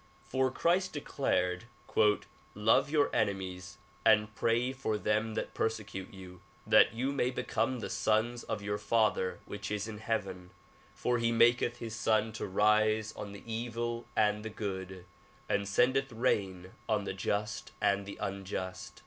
For 0.23 0.49
Christ 0.49 0.93
declared 0.93 1.65
"Love 2.55 2.89
your 2.89 3.15
enemies, 3.15 3.77
and 4.03 4.33
pray 4.33 4.73
for 4.73 4.97
them 4.97 5.35
that 5.35 5.53
persecute 5.53 6.11
you 6.11 6.41
that 6.65 6.95
you 6.95 7.11
may 7.11 7.29
be 7.29 7.43
sons 7.87 8.41
of 8.41 8.63
your 8.63 8.79
Father 8.79 9.39
which 9.45 9.69
is 9.69 9.87
in 9.87 9.99
heaven; 9.99 10.49
for 10.95 11.19
he 11.19 11.31
maketh 11.31 11.77
his 11.77 11.95
sun 11.95 12.31
to 12.31 12.47
rise 12.47 13.13
on 13.15 13.31
the 13.31 13.43
evil 13.45 14.05
and 14.15 14.43
the 14.43 14.49
good, 14.49 15.05
and 15.47 15.67
sendeth 15.67 16.11
rain 16.11 16.71
on 16.89 17.03
the 17.03 17.13
just 17.13 17.71
and 17.79 18.07
the 18.07 18.17
unjust. 18.19 18.99